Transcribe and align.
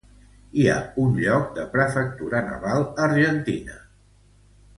Hi 0.61 0.63
ha 0.69 0.77
un 1.03 1.19
lloc 1.23 1.45
de 1.57 1.65
Prefectura 1.75 2.41
Naval 2.49 2.87
Argentina. 3.09 3.79